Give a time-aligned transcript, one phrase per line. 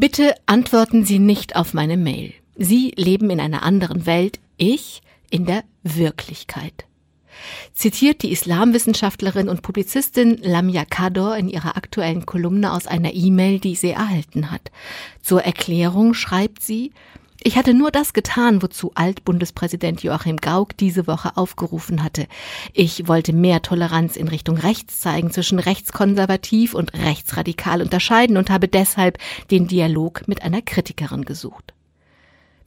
[0.00, 2.32] Bitte antworten Sie nicht auf meine Mail.
[2.54, 6.84] Sie leben in einer anderen Welt, ich in der Wirklichkeit.
[7.72, 13.74] Zitiert die Islamwissenschaftlerin und Publizistin Lamia Kador in ihrer aktuellen Kolumne aus einer E-Mail, die
[13.74, 14.70] sie erhalten hat.
[15.20, 16.92] Zur Erklärung schreibt sie,
[17.40, 22.26] ich hatte nur das getan, wozu Altbundespräsident Joachim Gauck diese Woche aufgerufen hatte.
[22.72, 28.66] Ich wollte mehr Toleranz in Richtung rechts zeigen, zwischen rechtskonservativ und rechtsradikal unterscheiden und habe
[28.66, 29.18] deshalb
[29.50, 31.74] den Dialog mit einer Kritikerin gesucht.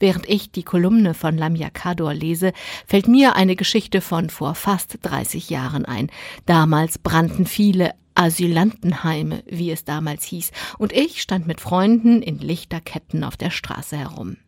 [0.00, 2.52] Während ich die Kolumne von Lamia Kador lese,
[2.86, 6.10] fällt mir eine Geschichte von vor fast 30 Jahren ein.
[6.46, 13.22] Damals brannten viele Asylantenheime, wie es damals hieß, und ich stand mit Freunden in Lichterketten
[13.22, 14.38] auf der Straße herum.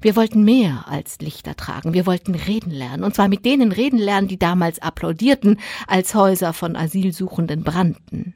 [0.00, 3.98] Wir wollten mehr als Lichter tragen, wir wollten reden lernen, und zwar mit denen reden
[3.98, 8.34] lernen, die damals applaudierten, als Häuser von Asylsuchenden brannten.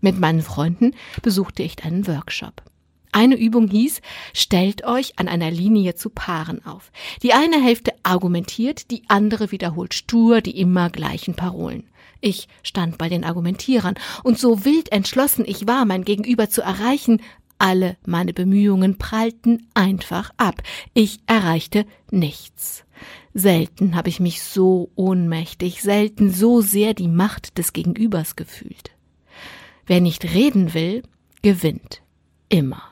[0.00, 2.62] Mit meinen Freunden besuchte ich einen Workshop.
[3.14, 4.00] Eine Übung hieß,
[4.32, 6.90] stellt euch an einer Linie zu Paaren auf.
[7.22, 11.84] Die eine Hälfte argumentiert, die andere wiederholt stur die immer gleichen Parolen.
[12.22, 17.20] Ich stand bei den Argumentierern, und so wild entschlossen ich war, mein Gegenüber zu erreichen,
[17.62, 20.62] alle meine Bemühungen prallten einfach ab.
[20.94, 22.84] Ich erreichte nichts.
[23.34, 28.90] Selten habe ich mich so ohnmächtig, selten so sehr die Macht des Gegenübers gefühlt.
[29.86, 31.02] Wer nicht reden will,
[31.42, 32.02] gewinnt.
[32.48, 32.82] Immer.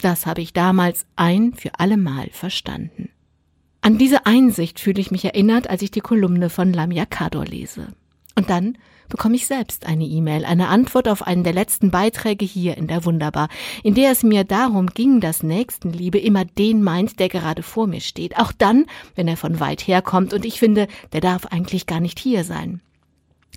[0.00, 3.10] Das habe ich damals ein für allemal verstanden.
[3.82, 7.88] An diese Einsicht fühle ich mich erinnert, als ich die Kolumne von Lamia Kador lese.
[8.34, 8.78] Und dann
[9.08, 13.04] bekomme ich selbst eine E-Mail, eine Antwort auf einen der letzten Beiträge hier in der
[13.04, 13.48] Wunderbar,
[13.82, 18.00] in der es mir darum ging, dass Nächstenliebe immer den meint, der gerade vor mir
[18.00, 18.86] steht, auch dann,
[19.16, 22.44] wenn er von weit her kommt und ich finde, der darf eigentlich gar nicht hier
[22.44, 22.80] sein.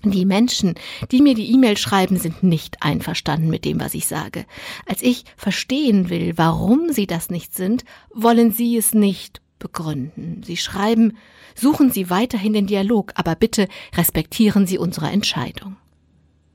[0.02, 0.74] Die Menschen,
[1.10, 4.44] die mir die E-Mail schreiben, sind nicht einverstanden mit dem, was ich sage.
[4.86, 10.42] Als ich verstehen will, warum sie das nicht sind, wollen sie es nicht begründen.
[10.42, 11.16] Sie schreiben,
[11.54, 15.76] suchen Sie weiterhin den Dialog, aber bitte respektieren Sie unsere Entscheidung.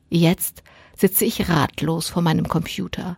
[0.09, 0.63] Jetzt
[0.95, 3.17] sitze ich ratlos vor meinem Computer.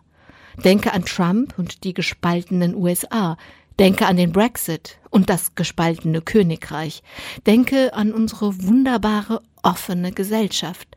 [0.64, 3.36] Denke an Trump und die gespaltenen USA.
[3.78, 7.02] Denke an den Brexit und das gespaltene Königreich.
[7.46, 10.88] Denke an unsere wunderbare, offene Gesellschaft,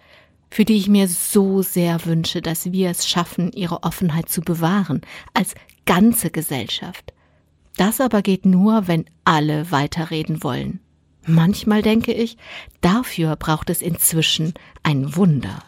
[0.51, 5.01] für die ich mir so sehr wünsche, dass wir es schaffen, ihre Offenheit zu bewahren,
[5.33, 5.55] als
[5.85, 7.14] ganze Gesellschaft.
[7.77, 10.79] Das aber geht nur, wenn alle weiterreden wollen.
[11.27, 12.37] Manchmal denke ich,
[12.81, 14.53] dafür braucht es inzwischen
[14.83, 15.63] ein Wunder.